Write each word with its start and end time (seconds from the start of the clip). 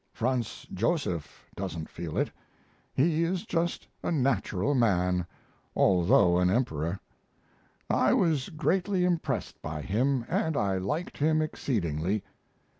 Franz 0.13 0.65
Josef 0.73 1.45
doesn't 1.55 1.87
feel 1.87 2.17
it. 2.17 2.31
He 2.91 3.21
is 3.23 3.45
just 3.45 3.87
a 4.01 4.11
natural 4.11 4.73
man, 4.73 5.27
although 5.75 6.39
an 6.39 6.49
emperor. 6.49 6.99
I 7.87 8.11
was 8.13 8.49
greatly 8.49 9.05
impressed 9.05 9.61
by 9.61 9.83
him, 9.83 10.25
and 10.27 10.57
I 10.57 10.79
liked 10.79 11.19
him 11.19 11.39
exceedingly. 11.39 12.23